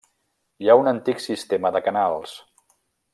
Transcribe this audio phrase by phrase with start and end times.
[0.63, 2.33] Hi ha un antic sistema de canals.